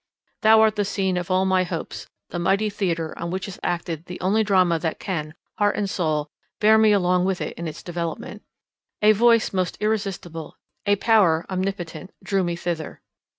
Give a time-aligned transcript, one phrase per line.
[0.41, 4.07] thou art the scene of all my hopes, the mighty theatre on which is acted
[4.07, 6.27] the only drama that can, heart and soul,
[6.59, 8.41] bear me along with it in its development.
[9.03, 10.55] A voice most irresistible,
[10.87, 13.03] a power omnipotent, drew me thither.